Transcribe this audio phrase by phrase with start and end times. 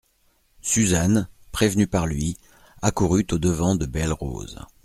[0.63, 2.35] Suzanne, prévenue par lui,
[2.81, 4.57] accourut au-devant de Belle-Rose.